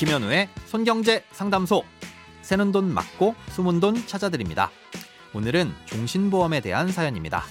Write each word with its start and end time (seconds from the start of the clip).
김현우의 0.00 0.48
손경제 0.64 1.24
상담소. 1.30 1.82
새는 2.40 2.72
돈 2.72 2.86
맞고 2.94 3.34
숨은 3.50 3.80
돈 3.80 3.94
찾아드립니다. 4.06 4.70
오늘은 5.34 5.70
종신보험에 5.84 6.62
대한 6.62 6.88
사연입니다. 6.88 7.42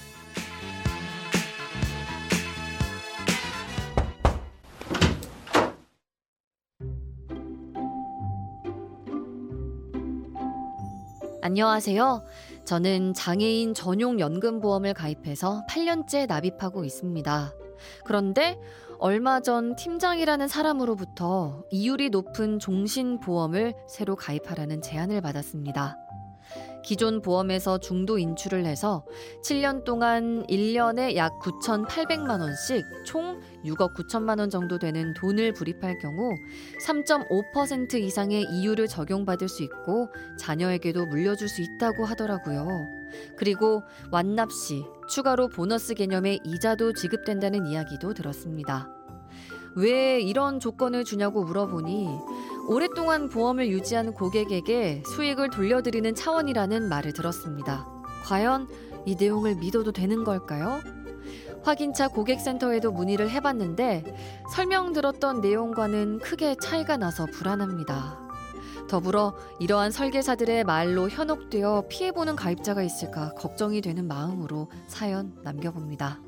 안녕하세요. 11.42 12.24
저는 12.64 13.14
장애인 13.14 13.74
전용 13.74 14.18
연금보험을 14.18 14.94
가입해서 14.94 15.64
8년째 15.70 16.26
납입하고 16.26 16.84
있습니다. 16.84 17.52
그런데 18.04 18.58
얼마 19.02 19.40
전 19.40 19.76
팀장이라는 19.76 20.46
사람으로부터 20.46 21.64
이율이 21.70 22.10
높은 22.10 22.58
종신보험을 22.58 23.72
새로 23.88 24.14
가입하라는 24.14 24.82
제안을 24.82 25.22
받았습니다. 25.22 25.96
기존 26.82 27.22
보험에서 27.22 27.78
중도 27.78 28.18
인출을 28.18 28.64
해서 28.64 29.04
7년 29.44 29.84
동안 29.84 30.44
1년에 30.46 31.16
약 31.16 31.38
9,800만 31.40 32.40
원씩 32.40 32.84
총 33.04 33.40
6억 33.64 33.94
9천만 33.94 34.38
원 34.38 34.50
정도 34.50 34.78
되는 34.78 35.14
돈을 35.14 35.52
불입할 35.52 35.98
경우 35.98 36.30
3.5% 36.86 37.94
이상의 37.94 38.44
이율을 38.50 38.88
적용받을 38.88 39.48
수 39.48 39.62
있고 39.62 40.08
자녀에게도 40.38 41.06
물려줄 41.06 41.48
수 41.48 41.62
있다고 41.62 42.04
하더라고요. 42.04 42.68
그리고 43.36 43.82
완납 44.10 44.52
시 44.52 44.84
추가로 45.08 45.48
보너스 45.48 45.94
개념의 45.94 46.40
이자도 46.44 46.92
지급된다는 46.92 47.66
이야기도 47.66 48.14
들었습니다. 48.14 48.88
왜 49.76 50.20
이런 50.20 50.58
조건을 50.58 51.04
주냐고 51.04 51.44
물어보니 51.44 52.08
오랫동안 52.70 53.28
보험을 53.28 53.68
유지한 53.68 54.12
고객에게 54.12 55.02
수익을 55.04 55.50
돌려드리는 55.50 56.14
차원이라는 56.14 56.88
말을 56.88 57.12
들었습니다. 57.12 57.84
과연 58.22 58.68
이 59.06 59.16
내용을 59.16 59.56
믿어도 59.56 59.90
되는 59.90 60.22
걸까요? 60.22 60.80
확인차 61.64 62.06
고객센터에도 62.06 62.92
문의를 62.92 63.28
해봤는데 63.28 64.04
설명 64.54 64.92
들었던 64.92 65.40
내용과는 65.40 66.20
크게 66.20 66.54
차이가 66.62 66.96
나서 66.96 67.26
불안합니다. 67.26 68.20
더불어 68.88 69.34
이러한 69.58 69.90
설계사들의 69.90 70.62
말로 70.62 71.08
현혹되어 71.08 71.86
피해보는 71.88 72.36
가입자가 72.36 72.84
있을까 72.84 73.34
걱정이 73.34 73.80
되는 73.80 74.06
마음으로 74.06 74.70
사연 74.86 75.36
남겨봅니다. 75.42 76.20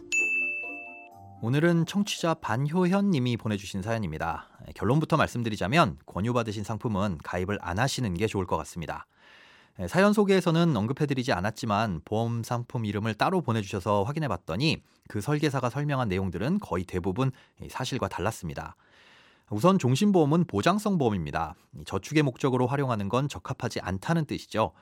오늘은 1.40 1.86
청취자 1.86 2.34
반효현 2.34 3.10
님이 3.10 3.36
보내주신 3.36 3.82
사연입니다. 3.82 4.51
결론부터 4.74 5.16
말씀드리자면 5.16 5.98
권유받으신 6.06 6.64
상품은 6.64 7.18
가입을 7.22 7.58
안 7.60 7.78
하시는 7.78 8.12
게 8.14 8.26
좋을 8.26 8.46
것 8.46 8.56
같습니다. 8.58 9.06
사연 9.88 10.12
소개에서는 10.12 10.76
언급해드리지 10.76 11.32
않았지만 11.32 12.02
보험 12.04 12.42
상품 12.42 12.84
이름을 12.84 13.14
따로 13.14 13.40
보내주셔서 13.40 14.02
확인해 14.02 14.28
봤더니 14.28 14.82
그 15.08 15.20
설계사가 15.20 15.70
설명한 15.70 16.08
내용들은 16.08 16.58
거의 16.60 16.84
대부분 16.84 17.32
사실과 17.70 18.08
달랐습니다. 18.08 18.76
우선 19.50 19.78
종신보험은 19.78 20.44
보장성 20.44 20.98
보험입니다. 20.98 21.54
저축의 21.84 22.22
목적으로 22.22 22.66
활용하는 22.66 23.08
건 23.08 23.28
적합하지 23.28 23.80
않다는 23.80 24.26
뜻이죠. 24.26 24.72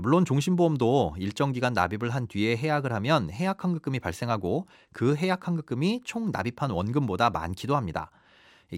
물론 0.00 0.24
종신보험도 0.24 1.16
일정 1.18 1.52
기간 1.52 1.72
납입을 1.72 2.10
한 2.10 2.26
뒤에 2.26 2.56
해약을 2.56 2.92
하면 2.92 3.30
해약 3.30 3.62
환급금이 3.62 4.00
발생하고 4.00 4.66
그 4.92 5.16
해약 5.16 5.46
환급금이 5.46 6.02
총 6.04 6.30
납입한 6.32 6.70
원금보다 6.70 7.30
많기도 7.30 7.76
합니다. 7.76 8.10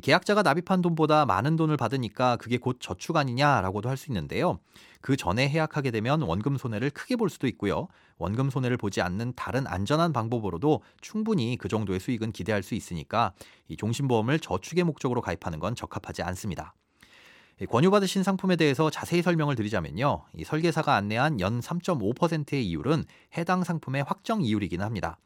계약자가 0.00 0.42
납입한 0.42 0.82
돈보다 0.82 1.24
많은 1.24 1.56
돈을 1.56 1.76
받으니까 1.76 2.36
그게 2.36 2.58
곧 2.58 2.78
저축 2.80 3.16
아니냐라고도 3.16 3.88
할 3.88 3.96
수 3.96 4.10
있는데요. 4.10 4.58
그 5.00 5.16
전에 5.16 5.48
해약하게 5.48 5.90
되면 5.90 6.22
원금 6.22 6.56
손해를 6.56 6.90
크게 6.90 7.16
볼 7.16 7.30
수도 7.30 7.46
있고요. 7.46 7.88
원금 8.18 8.50
손해를 8.50 8.76
보지 8.76 9.00
않는 9.02 9.34
다른 9.36 9.66
안전한 9.66 10.12
방법으로도 10.12 10.82
충분히 11.00 11.56
그 11.56 11.68
정도의 11.68 12.00
수익은 12.00 12.32
기대할 12.32 12.62
수 12.62 12.74
있으니까 12.74 13.32
이 13.68 13.76
종신보험을 13.76 14.40
저축의 14.40 14.84
목적으로 14.84 15.20
가입하는 15.20 15.60
건 15.60 15.74
적합하지 15.74 16.22
않습니다. 16.22 16.74
권유받으신 17.70 18.24
상품에 18.24 18.56
대해서 18.56 18.90
자세히 18.90 19.22
설명을 19.22 19.54
드리자면요. 19.54 20.24
이 20.34 20.44
설계사가 20.44 20.96
안내한 20.96 21.38
연 21.40 21.60
3.5%의 21.60 22.66
이율은 22.66 23.04
해당 23.36 23.62
상품의 23.62 24.02
확정 24.04 24.42
이율이기는 24.42 24.84
합니다. 24.84 25.18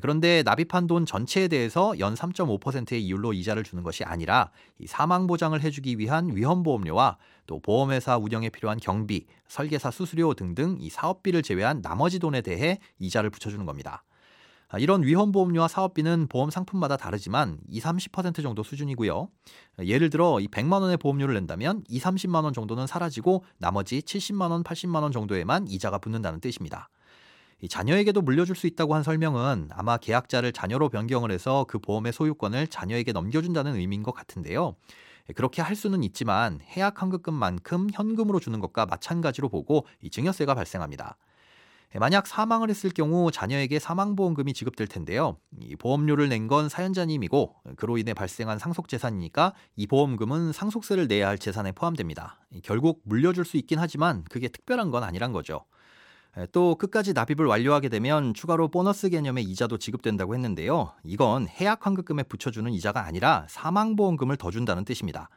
그런데 0.00 0.42
납입한 0.42 0.86
돈 0.86 1.06
전체에 1.06 1.48
대해서 1.48 1.94
연 1.98 2.14
3.5%의 2.14 3.04
이율로 3.04 3.32
이자를 3.32 3.62
주는 3.62 3.82
것이 3.82 4.04
아니라 4.04 4.50
사망 4.86 5.26
보장을 5.26 5.60
해주기 5.60 5.98
위한 5.98 6.34
위험보험료와 6.34 7.16
또 7.46 7.60
보험회사 7.60 8.16
운영에 8.16 8.50
필요한 8.50 8.78
경비, 8.78 9.26
설계사 9.48 9.90
수수료 9.90 10.34
등등 10.34 10.76
이 10.80 10.90
사업비를 10.90 11.42
제외한 11.42 11.82
나머지 11.82 12.18
돈에 12.18 12.40
대해 12.40 12.78
이자를 12.98 13.30
붙여주는 13.30 13.64
겁니다. 13.64 14.02
아, 14.68 14.78
이런 14.78 15.04
위험보험료와 15.04 15.68
사업비는 15.68 16.26
보험 16.28 16.50
상품마다 16.50 16.96
다르지만 16.96 17.60
2, 17.68 17.80
30% 17.80 18.42
정도 18.42 18.64
수준이고요. 18.64 19.28
예를 19.84 20.10
들어 20.10 20.40
이 20.40 20.48
100만 20.48 20.82
원의 20.82 20.96
보험료를 20.96 21.34
낸다면 21.34 21.84
2, 21.88 22.00
30만 22.00 22.42
원 22.42 22.52
정도는 22.52 22.88
사라지고 22.88 23.44
나머지 23.58 24.00
70만 24.00 24.50
원, 24.50 24.64
80만 24.64 25.02
원 25.02 25.12
정도에만 25.12 25.68
이자가 25.68 25.98
붙는다는 25.98 26.40
뜻입니다. 26.40 26.88
자녀에게도 27.68 28.20
물려줄 28.22 28.54
수 28.54 28.66
있다고 28.66 28.94
한 28.94 29.02
설명은 29.02 29.70
아마 29.72 29.96
계약자를 29.96 30.52
자녀로 30.52 30.88
변경을 30.90 31.30
해서 31.30 31.64
그 31.68 31.78
보험의 31.78 32.12
소유권을 32.12 32.68
자녀에게 32.68 33.12
넘겨준다는 33.12 33.76
의미인 33.76 34.02
것 34.02 34.12
같은데요. 34.12 34.76
그렇게 35.34 35.62
할 35.62 35.74
수는 35.74 36.04
있지만 36.04 36.60
해약 36.76 37.02
환급금만큼 37.02 37.88
현금으로 37.92 38.38
주는 38.40 38.60
것과 38.60 38.86
마찬가지로 38.86 39.48
보고 39.48 39.86
이 40.00 40.10
증여세가 40.10 40.54
발생합니다. 40.54 41.16
예, 41.94 41.98
만약 41.98 42.26
사망을 42.26 42.68
했을 42.68 42.90
경우 42.90 43.30
자녀에게 43.30 43.78
사망보험금이 43.78 44.52
지급될 44.54 44.86
텐데요. 44.88 45.38
이 45.60 45.76
보험료를 45.76 46.28
낸 46.28 46.46
건 46.48 46.68
사연자님이고 46.68 47.54
그로 47.76 47.98
인해 47.98 48.12
발생한 48.14 48.58
상속재산이니까 48.58 49.54
이 49.76 49.86
보험금은 49.86 50.52
상속세를 50.52 51.08
내야 51.08 51.28
할 51.28 51.38
재산에 51.38 51.72
포함됩니다. 51.72 52.38
결국 52.62 53.00
물려줄 53.04 53.44
수 53.44 53.56
있긴 53.56 53.78
하지만 53.80 54.24
그게 54.24 54.48
특별한 54.48 54.90
건 54.90 55.02
아니란 55.02 55.32
거죠. 55.32 55.64
예, 56.38 56.46
또 56.52 56.74
끝까지 56.74 57.14
납입을 57.14 57.46
완료하게 57.46 57.88
되면 57.88 58.34
추가로 58.34 58.68
보너스 58.68 59.08
개념의 59.08 59.44
이자도 59.44 59.78
지급된다고 59.78 60.34
했는데요. 60.34 60.92
이건 61.02 61.48
해약 61.48 61.86
환급금에 61.86 62.24
붙여주는 62.24 62.70
이자가 62.72 63.04
아니라 63.04 63.46
사망보험금을 63.48 64.36
더 64.36 64.50
준다는 64.50 64.84
뜻입니다. 64.84 65.30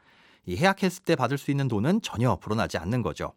이 0.45 0.57
해약했을 0.57 1.03
때 1.03 1.15
받을 1.15 1.37
수 1.37 1.51
있는 1.51 1.67
돈은 1.67 2.01
전혀 2.01 2.35
불어나지 2.35 2.77
않는 2.77 3.01
거죠. 3.01 3.33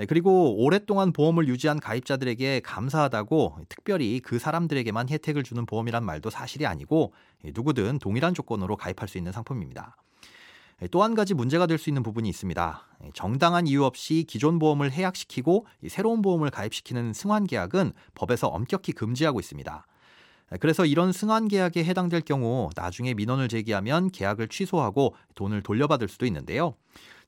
예, 0.00 0.06
그리고 0.06 0.56
오랫동안 0.56 1.12
보험을 1.12 1.46
유지한 1.46 1.78
가입자들에게 1.78 2.60
감사하다고 2.60 3.58
특별히 3.68 4.18
그 4.20 4.38
사람들에게만 4.38 5.08
혜택을 5.08 5.44
주는 5.44 5.66
보험이란 5.66 6.04
말도 6.04 6.30
사실이 6.30 6.66
아니고 6.66 7.12
누구든 7.44 8.00
동일한 8.00 8.34
조건으로 8.34 8.76
가입할 8.76 9.08
수 9.08 9.18
있는 9.18 9.30
상품입니다. 9.30 9.96
예, 10.82 10.88
또한 10.88 11.14
가지 11.14 11.34
문제가 11.34 11.66
될 11.66 11.78
수 11.78 11.90
있는 11.90 12.02
부분이 12.02 12.28
있습니다. 12.28 12.86
예, 13.04 13.10
정당한 13.14 13.66
이유 13.66 13.84
없이 13.84 14.24
기존 14.26 14.58
보험을 14.58 14.92
해약시키고 14.92 15.66
새로운 15.88 16.22
보험을 16.22 16.50
가입시키는 16.50 17.12
승환 17.12 17.46
계약은 17.46 17.92
법에서 18.14 18.48
엄격히 18.48 18.92
금지하고 18.92 19.40
있습니다. 19.40 19.86
그래서 20.60 20.86
이런 20.86 21.12
승환 21.12 21.46
계약에 21.46 21.84
해당될 21.84 22.22
경우 22.22 22.70
나중에 22.74 23.12
민원을 23.12 23.48
제기하면 23.48 24.10
계약을 24.10 24.48
취소하고 24.48 25.14
돈을 25.34 25.62
돌려받을 25.62 26.08
수도 26.08 26.24
있는데요. 26.24 26.74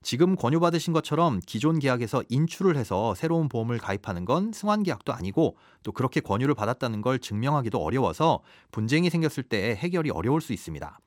지금 0.01 0.35
권유받으신 0.35 0.93
것처럼 0.93 1.39
기존 1.45 1.77
계약에서 1.77 2.23
인출을 2.29 2.75
해서 2.75 3.13
새로운 3.13 3.47
보험을 3.47 3.77
가입하는 3.77 4.25
건 4.25 4.51
승환 4.51 4.81
계약도 4.81 5.13
아니고 5.13 5.55
또 5.83 5.91
그렇게 5.91 6.19
권유를 6.19 6.55
받았다는 6.55 7.01
걸 7.01 7.19
증명하기도 7.19 7.77
어려워서 7.77 8.39
분쟁이 8.71 9.11
생겼을 9.11 9.43
때 9.43 9.75
해결이 9.75 10.09
어려울 10.09 10.41
수 10.41 10.53
있습니다. 10.53 10.99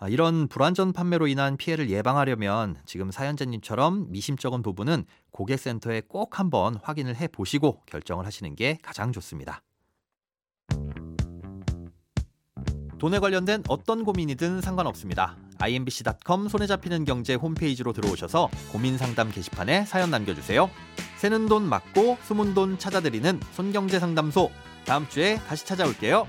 아, 0.00 0.08
이런 0.08 0.46
불완전 0.46 0.92
판매로 0.92 1.26
인한 1.26 1.56
피해를 1.56 1.90
예방하려면 1.90 2.76
지금 2.86 3.10
사연자님처럼 3.10 4.12
미심쩍은 4.12 4.62
부분은 4.62 5.04
고객센터에 5.32 6.02
꼭 6.08 6.38
한번 6.38 6.76
확인을 6.82 7.16
해 7.16 7.26
보시고 7.26 7.82
결정을 7.86 8.24
하시는 8.24 8.54
게 8.54 8.78
가장 8.82 9.12
좋습니다. 9.12 9.62
돈에 12.98 13.18
관련된 13.20 13.62
어떤 13.68 14.04
고민이든 14.04 14.60
상관없습니다. 14.60 15.36
imbc.com 15.58 16.48
손에 16.48 16.66
잡히는 16.66 17.04
경제 17.04 17.34
홈페이지로 17.34 17.92
들어오셔서 17.92 18.48
고민 18.72 18.98
상담 18.98 19.30
게시판에 19.30 19.84
사연 19.84 20.10
남겨주세요. 20.10 20.70
새는 21.18 21.46
돈 21.46 21.68
맞고 21.68 22.18
숨은 22.22 22.54
돈 22.54 22.78
찾아드리는 22.78 23.40
손경제 23.52 23.98
상담소. 23.98 24.50
다음 24.84 25.08
주에 25.08 25.36
다시 25.48 25.66
찾아올게요. 25.66 26.26